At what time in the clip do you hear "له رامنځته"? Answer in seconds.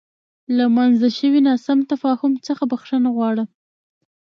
0.55-1.09